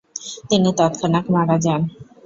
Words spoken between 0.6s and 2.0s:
তৎক্ষণাৎ মারা যান।